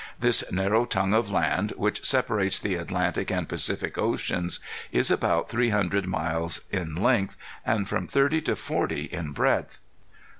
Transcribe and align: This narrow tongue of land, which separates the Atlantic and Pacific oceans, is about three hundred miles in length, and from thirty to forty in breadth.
This 0.19 0.43
narrow 0.51 0.85
tongue 0.85 1.13
of 1.13 1.29
land, 1.29 1.73
which 1.77 2.03
separates 2.03 2.57
the 2.57 2.73
Atlantic 2.73 3.29
and 3.29 3.47
Pacific 3.47 3.99
oceans, 3.99 4.59
is 4.91 5.11
about 5.11 5.47
three 5.47 5.69
hundred 5.69 6.07
miles 6.07 6.61
in 6.71 6.95
length, 6.95 7.37
and 7.63 7.87
from 7.87 8.07
thirty 8.07 8.41
to 8.41 8.55
forty 8.55 9.03
in 9.03 9.31
breadth. 9.31 9.77